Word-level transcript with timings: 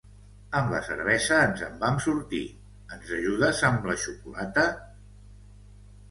Amb 0.59 0.71
la 0.75 0.77
cervesa 0.85 1.35
ens 1.47 1.59
en 1.65 1.75
vam 1.83 1.99
sortir, 2.05 2.39
ens 2.95 3.11
ajudes 3.17 3.61
amb 3.69 3.85
la 3.91 3.97
xocolata? 4.05 4.65